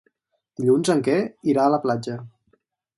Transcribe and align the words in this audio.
Dilluns 0.61 0.91
en 0.95 1.05
Quer 1.09 1.19
irà 1.55 1.69
a 1.69 1.77
la 1.77 1.83
platja. 1.87 2.21